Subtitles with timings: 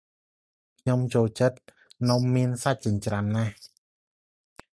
[0.79, 1.57] ខ្ញុំចូលចិត្ត
[2.09, 3.53] នំមានសាច់ចិញ្ច្រាំណាស់។